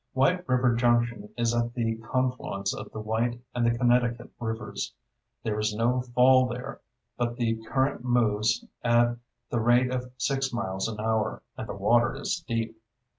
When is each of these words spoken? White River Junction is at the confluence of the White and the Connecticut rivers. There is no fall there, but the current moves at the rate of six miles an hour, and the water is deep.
White 0.13 0.49
River 0.49 0.73
Junction 0.73 1.29
is 1.37 1.53
at 1.55 1.75
the 1.75 1.95
confluence 1.97 2.73
of 2.73 2.91
the 2.91 2.99
White 2.99 3.39
and 3.53 3.63
the 3.63 3.77
Connecticut 3.77 4.31
rivers. 4.39 4.95
There 5.43 5.59
is 5.59 5.75
no 5.75 6.01
fall 6.01 6.47
there, 6.47 6.81
but 7.17 7.35
the 7.37 7.59
current 7.67 8.03
moves 8.03 8.65
at 8.83 9.15
the 9.51 9.59
rate 9.59 9.91
of 9.91 10.11
six 10.17 10.51
miles 10.51 10.87
an 10.87 10.99
hour, 10.99 11.43
and 11.55 11.69
the 11.69 11.75
water 11.75 12.15
is 12.15 12.43
deep. 12.47 12.81